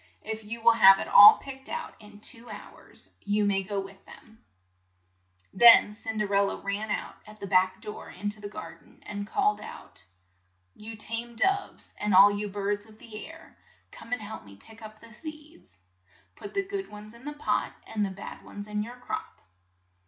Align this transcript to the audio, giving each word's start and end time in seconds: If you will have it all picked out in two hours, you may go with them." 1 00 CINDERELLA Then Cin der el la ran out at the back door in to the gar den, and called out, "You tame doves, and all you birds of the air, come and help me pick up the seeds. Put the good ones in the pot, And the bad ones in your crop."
If 0.23 0.43
you 0.43 0.61
will 0.63 0.71
have 0.73 0.97
it 0.97 1.07
all 1.07 1.37
picked 1.37 1.69
out 1.69 1.93
in 1.99 2.19
two 2.21 2.49
hours, 2.49 3.13
you 3.23 3.45
may 3.45 3.61
go 3.61 3.79
with 3.79 4.03
them." 4.07 4.43
1 5.51 5.53
00 5.53 5.53
CINDERELLA 5.59 5.83
Then 5.83 5.93
Cin 5.93 6.17
der 6.17 6.33
el 6.33 6.45
la 6.47 6.59
ran 6.63 6.89
out 6.89 7.17
at 7.27 7.39
the 7.39 7.45
back 7.45 7.79
door 7.83 8.09
in 8.09 8.27
to 8.29 8.41
the 8.41 8.49
gar 8.49 8.73
den, 8.79 9.03
and 9.05 9.27
called 9.27 9.61
out, 9.61 10.03
"You 10.75 10.95
tame 10.95 11.35
doves, 11.35 11.93
and 11.99 12.15
all 12.15 12.31
you 12.35 12.47
birds 12.49 12.87
of 12.87 12.97
the 12.97 13.27
air, 13.27 13.59
come 13.91 14.11
and 14.11 14.23
help 14.23 14.43
me 14.43 14.55
pick 14.55 14.81
up 14.81 14.99
the 15.01 15.13
seeds. 15.13 15.77
Put 16.35 16.55
the 16.55 16.63
good 16.67 16.89
ones 16.89 17.13
in 17.13 17.23
the 17.23 17.33
pot, 17.33 17.73
And 17.85 18.03
the 18.03 18.09
bad 18.09 18.43
ones 18.43 18.65
in 18.65 18.81
your 18.81 18.95
crop." 18.95 19.39